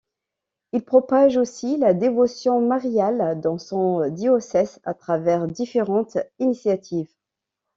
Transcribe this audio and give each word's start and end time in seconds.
Il 0.71 0.81
propage 0.83 1.37
aussi 1.37 1.77
la 1.77 1.93
dévotion 1.93 2.59
mariale 2.59 3.39
dans 3.39 3.59
son 3.59 4.09
diocèse 4.09 4.79
à 4.83 4.95
travers 4.95 5.45
différentes 5.47 6.17
initiatives. 6.39 7.13